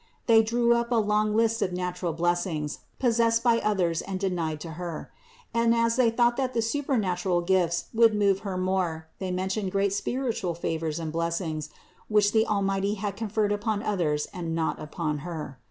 [0.25, 4.71] They drew up a long list of natural blessings possessed by others and denied to
[4.71, 5.11] Her.
[5.53, 10.55] And as they thought that supernatural gifts would move Her more, they mentioned great spiritual
[10.55, 11.69] favors and blessings,
[12.07, 15.59] which the Almighty had conferred upon others and not upon Her.